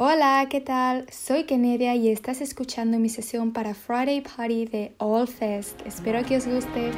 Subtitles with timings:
[0.00, 1.06] Hola, ¿qué tal?
[1.10, 5.80] Soy Kenedia y estás escuchando mi sesión para Friday Party de All Fest.
[5.84, 6.86] Espero que os guste.
[6.86, 6.94] eight,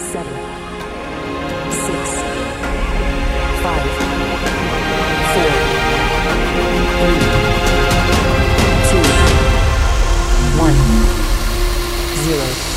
[0.00, 0.32] seven,
[1.70, 2.08] six,
[3.62, 3.84] five,
[5.34, 5.52] four,
[6.96, 7.20] three,
[8.88, 9.04] two,
[10.58, 10.78] one,
[12.24, 12.67] zero.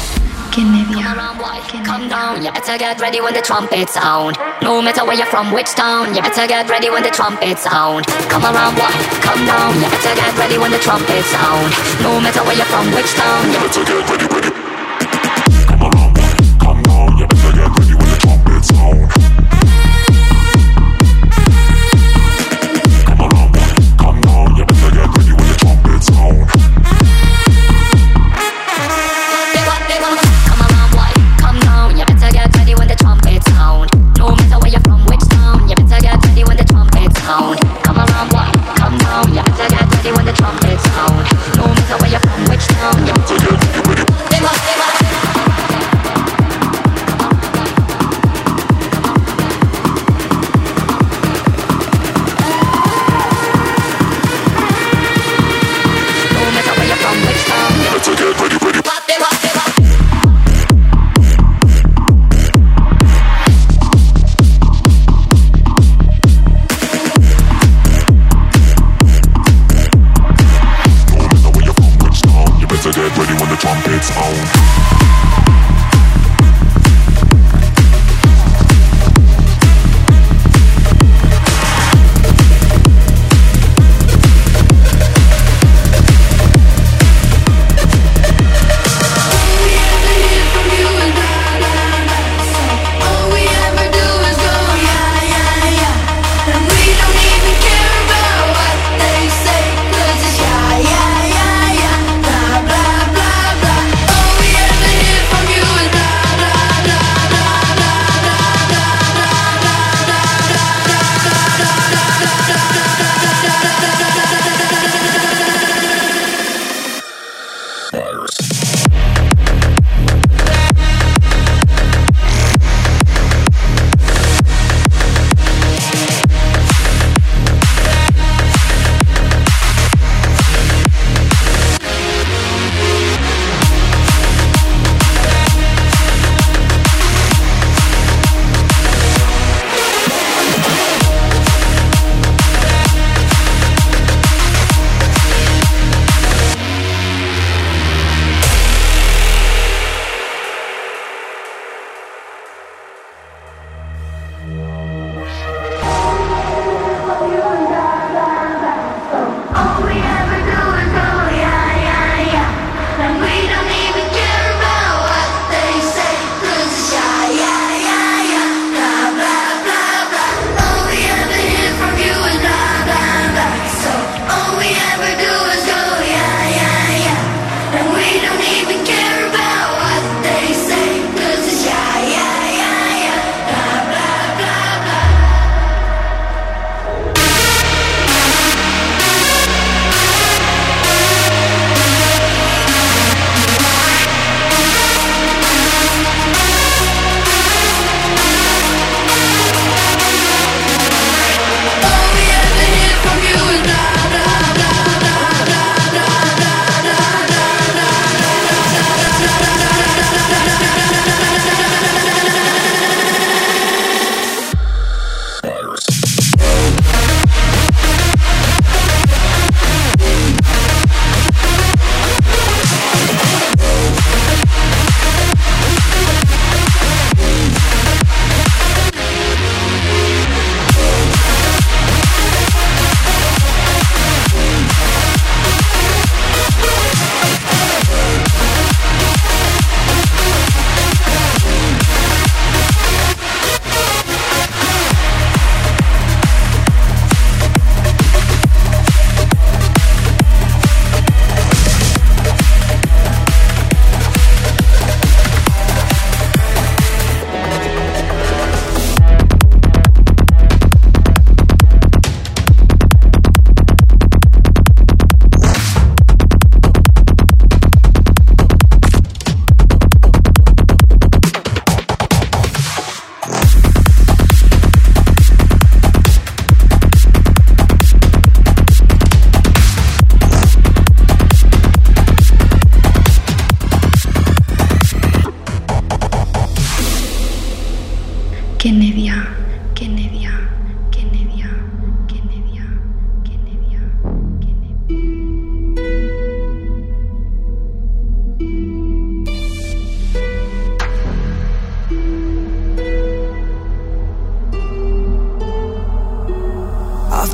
[0.51, 1.15] Kennedia.
[1.15, 1.83] around, boy.
[1.85, 4.37] Come down, you better get ready when the trumpets sound.
[4.61, 8.05] No matter where you're from, which town, you better get ready when the trumpets sound.
[8.27, 8.91] Come around, boy.
[9.23, 11.71] Come down, you better get ready when the trumpets sound.
[12.03, 14.60] No matter where you're from, which town, you better get ready, ready.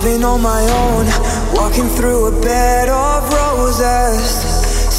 [0.08, 1.06] Been on my own,
[1.54, 4.24] walking through a bed of roses.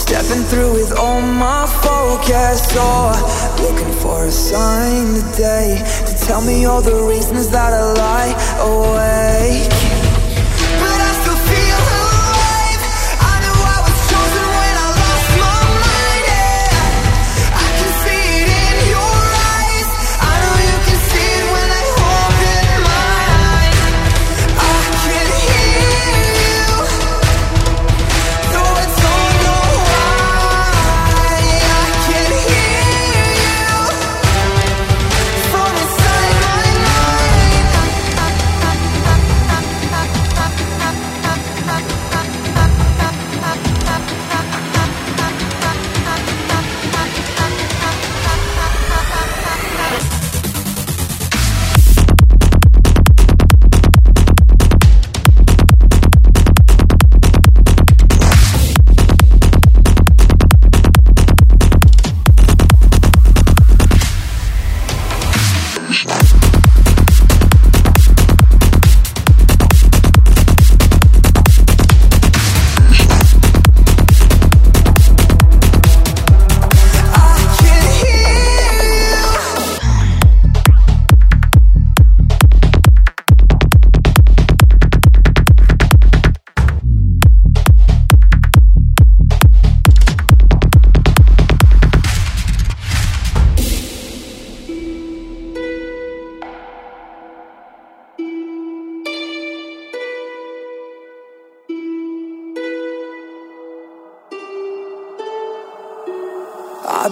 [0.04, 2.60] Stepping through with all my focus.
[2.74, 3.12] Oh,
[3.64, 8.32] looking for a sign today to tell me all the reasons that I lie
[8.70, 9.87] awake.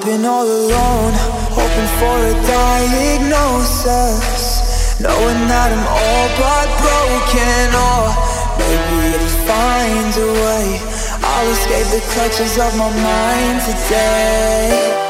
[0.07, 1.13] Been all alone,
[1.51, 4.15] hoping for a diagnosis.
[5.01, 8.15] Knowing that I'm all but broken, or
[8.57, 10.79] maybe it finds a way.
[11.27, 15.06] I'll escape the clutches of my mind today.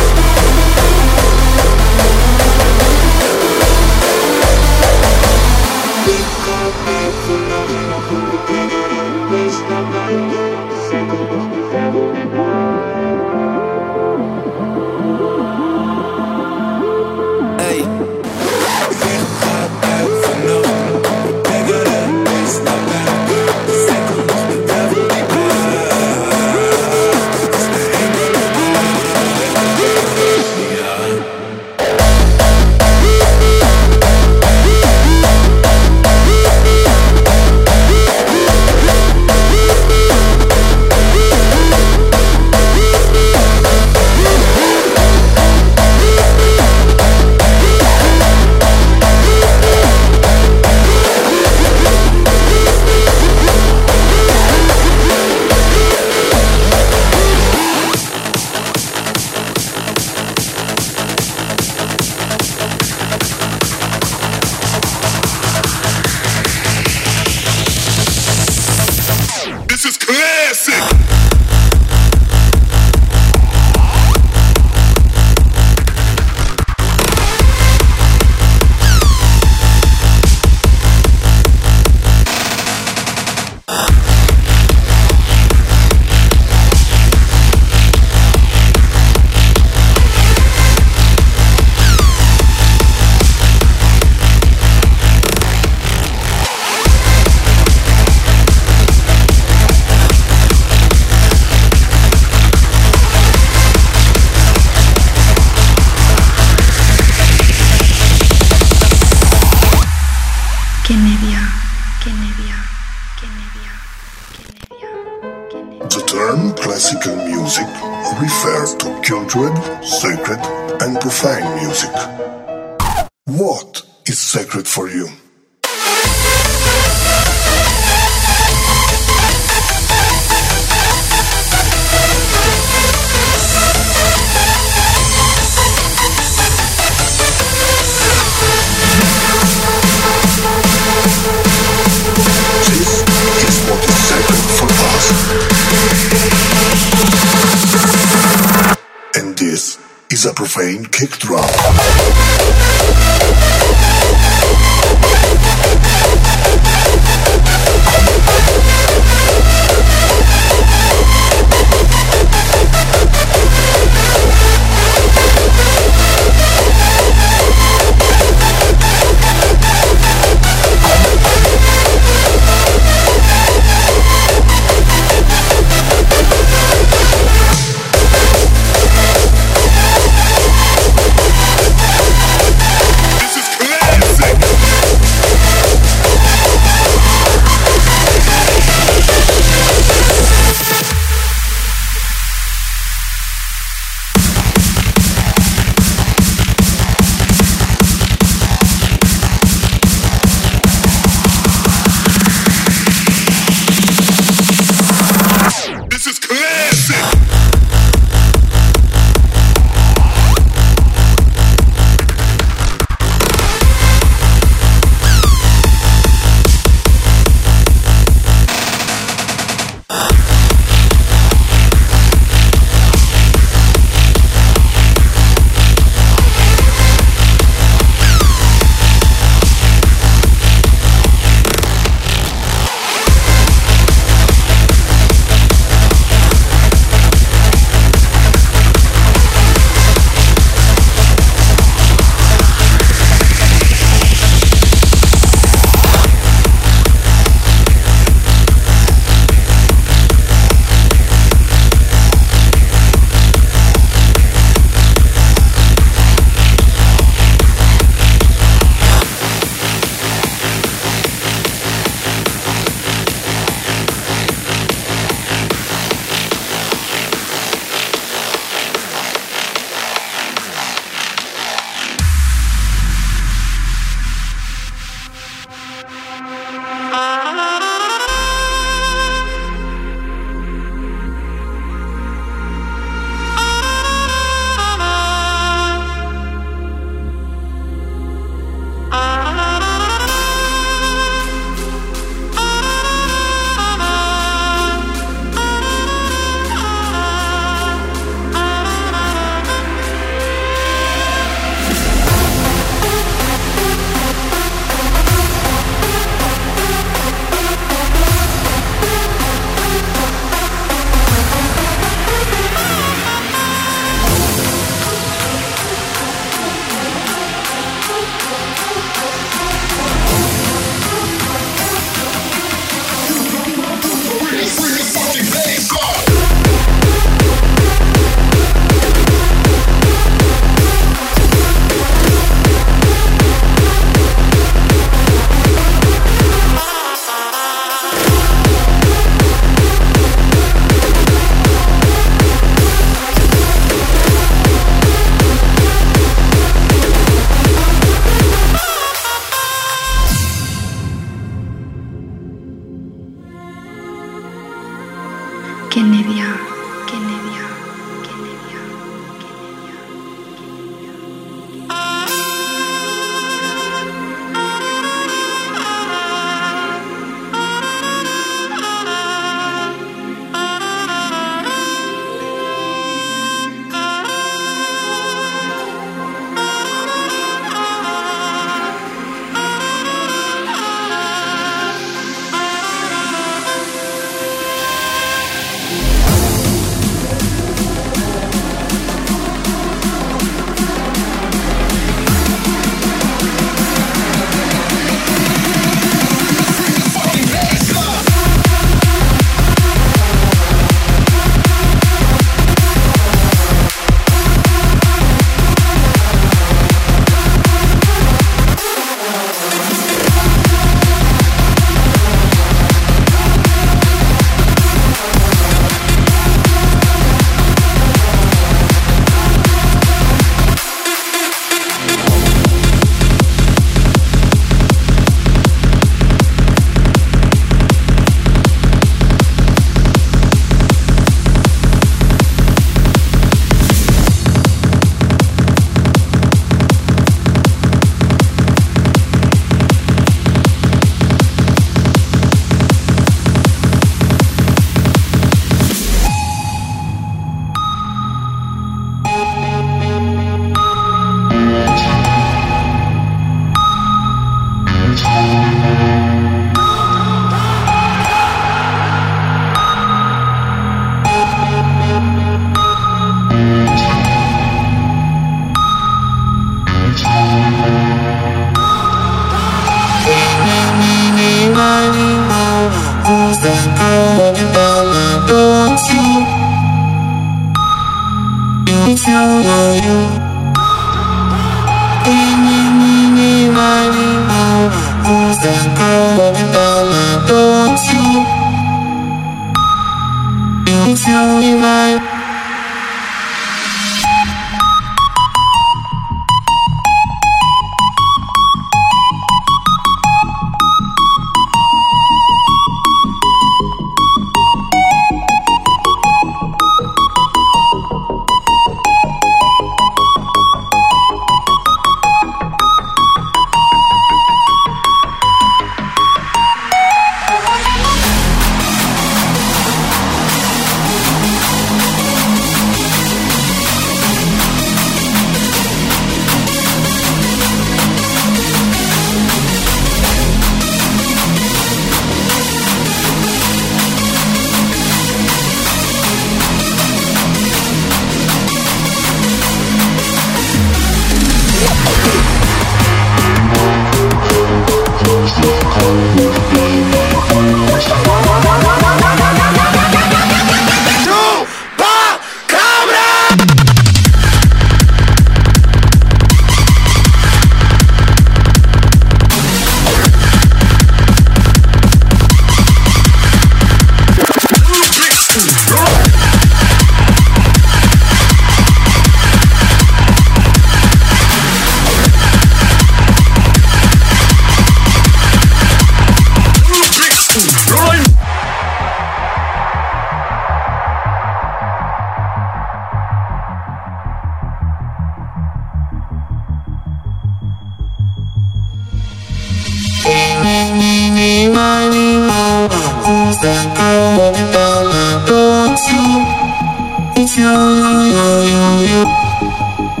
[599.41, 600.00] This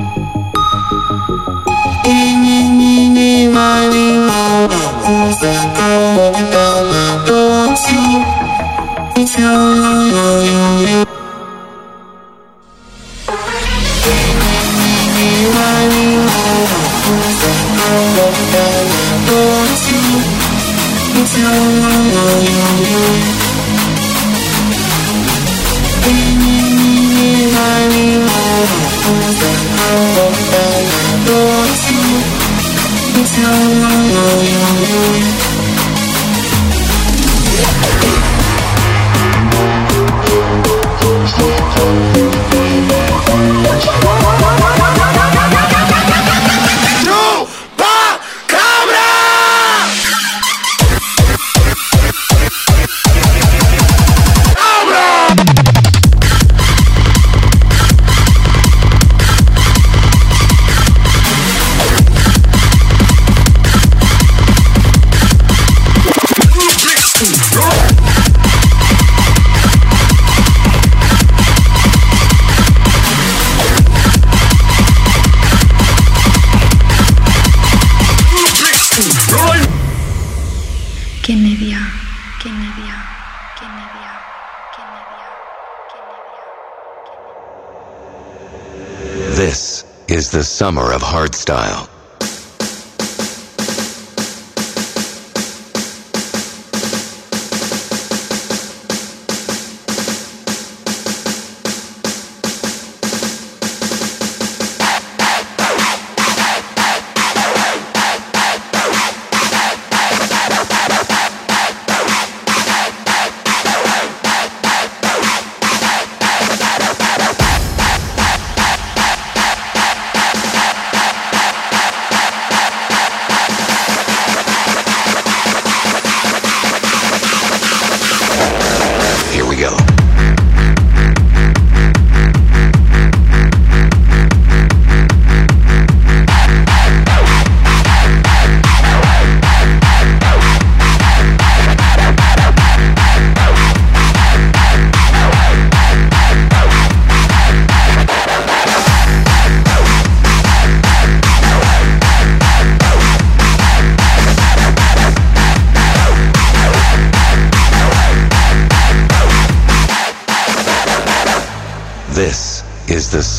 [90.61, 91.90] summer of hardstyle.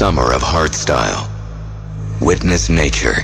[0.02, 1.30] Summer of hardstyle.
[2.20, 3.18] Witness nature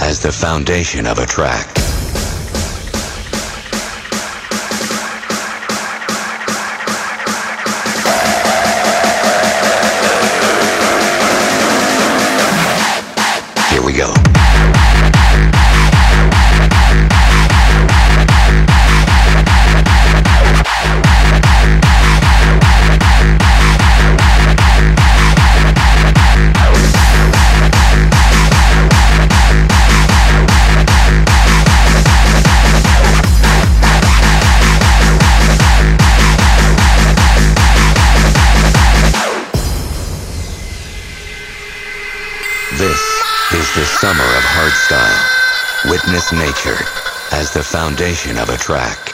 [0.00, 1.73] as the foundation of a track.
[45.94, 46.78] Witness nature
[47.30, 49.13] as the foundation of a track.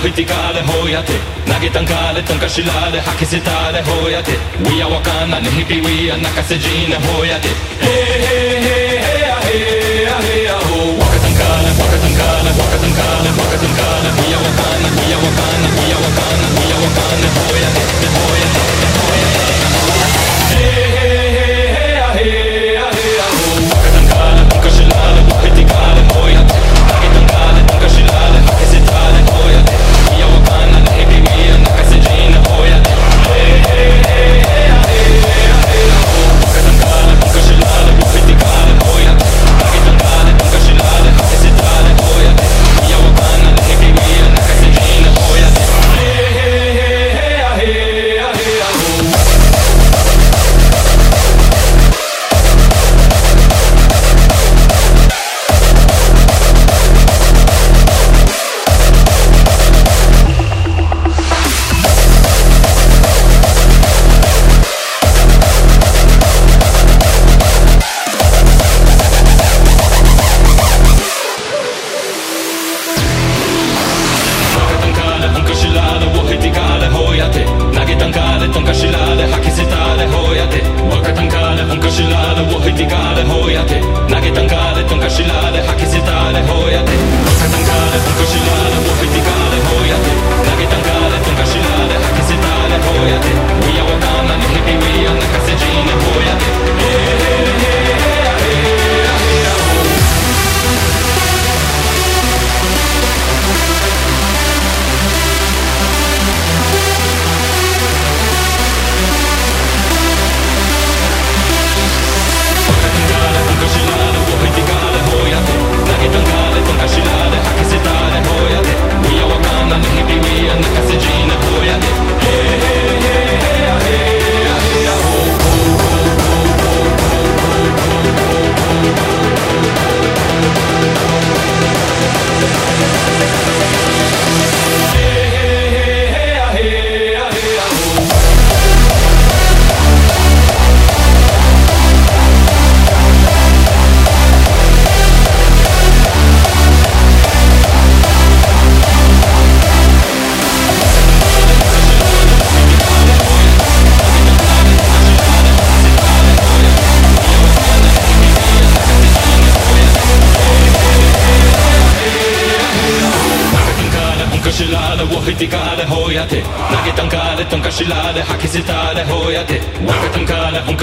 [0.00, 1.12] criticale, hoiate.
[1.46, 4.32] Nagetan kale, tanka shilale, hakisitale, hoiate.
[4.64, 7.39] We are wakana, nihipiwi, nakasejine, hoiate.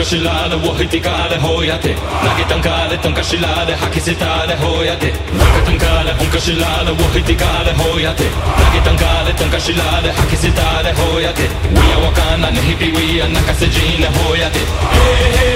[0.06, 8.28] しられをひてかれほやて投げたんかれとんかしられ吐き捨てたれほやてわかたんかれほんかしられをひてかれほやて投
[8.74, 14.66] げたんかれとんかしられ吐き捨てたれほやて We やわかんなねひび We や泣かせじなほやて Hey
[15.32, 15.55] hey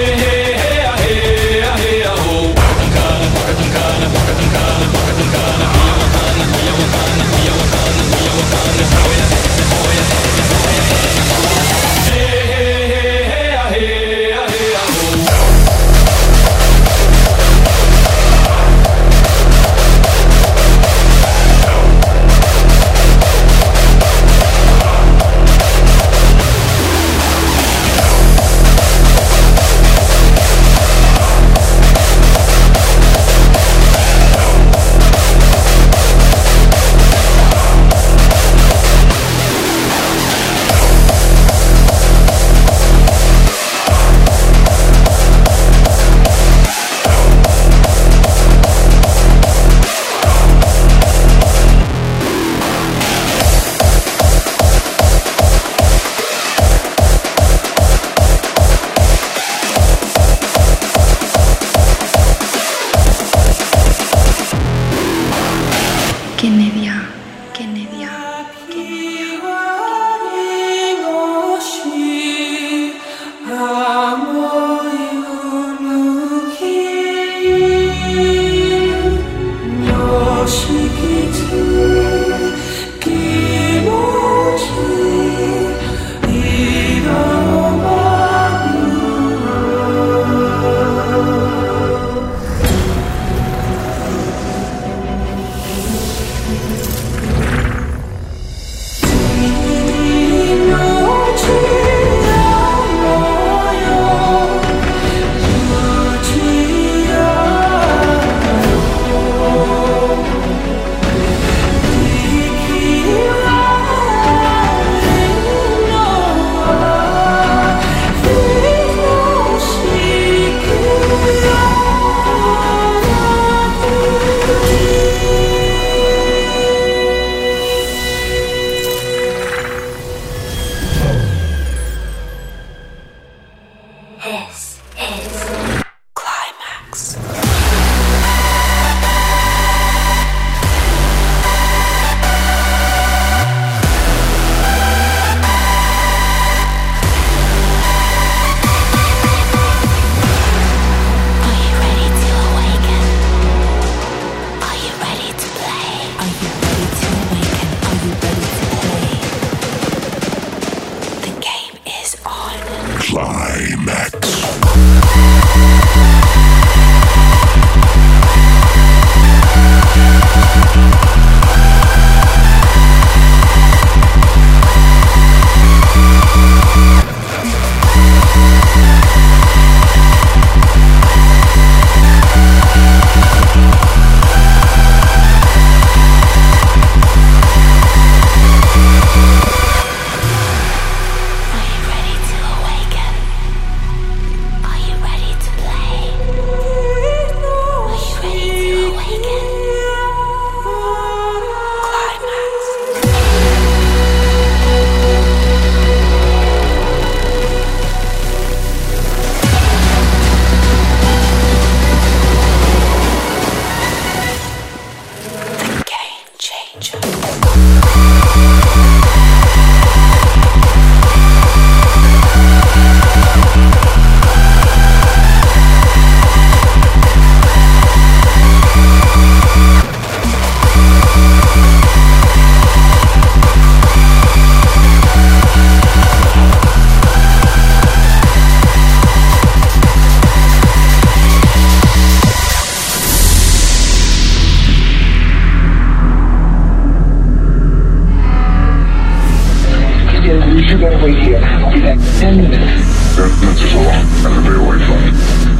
[251.00, 251.38] Wait here.
[251.38, 253.16] I'll be back in 10 minutes.
[253.16, 254.32] That, that's just wrong.
[254.32, 255.51] I'm a very white flag.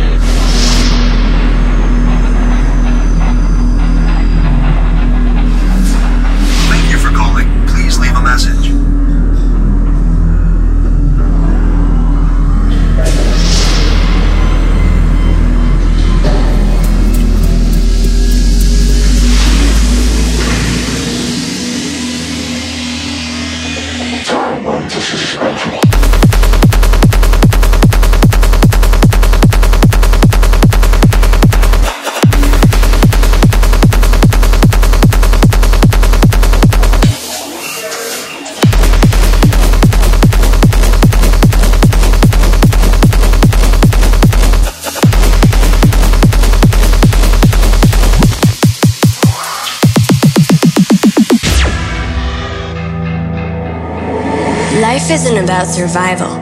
[55.52, 56.32] About survival.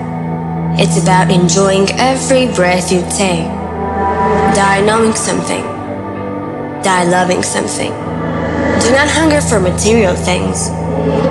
[0.79, 3.51] It's about enjoying every breath you take.
[4.55, 5.65] Die knowing something.
[6.85, 7.91] Die loving something.
[7.91, 10.71] Do not hunger for material things.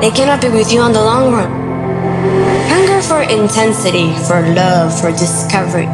[0.02, 1.52] They cannot be with you on the long run.
[2.68, 5.88] Hunger for intensity, for love, for discovery.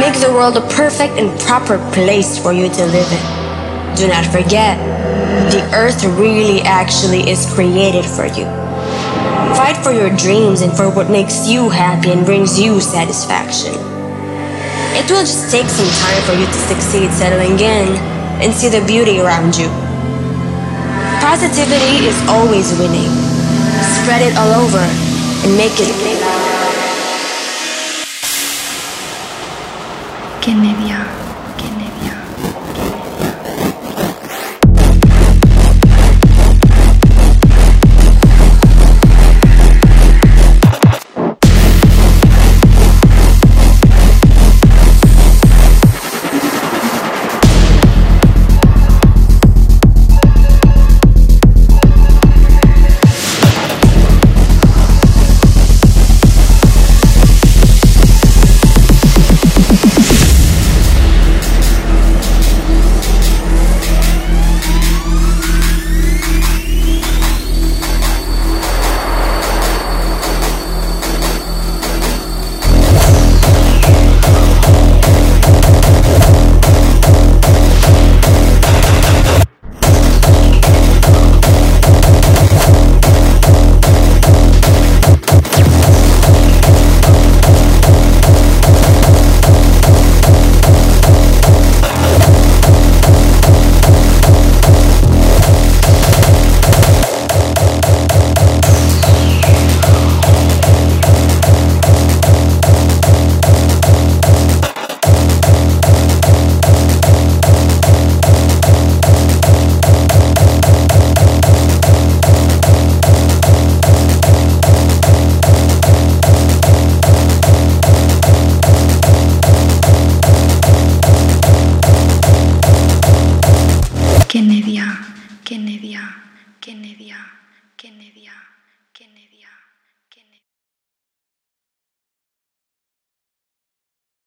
[0.00, 3.96] Make the world a perfect and proper place for you to live in.
[4.00, 4.80] Do not forget,
[5.52, 8.61] the earth really actually is created for you.
[9.56, 13.74] Fight for your dreams and for what makes you happy and brings you satisfaction.
[14.96, 17.88] It will just take some time for you to succeed settling in
[18.40, 19.68] and see the beauty around you.
[21.20, 23.12] Positivity is always winning.
[24.00, 24.82] Spread it all over
[25.44, 25.92] and make it.
[30.40, 31.21] Genevieve,